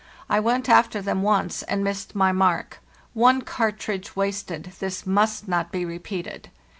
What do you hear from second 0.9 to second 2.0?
them once and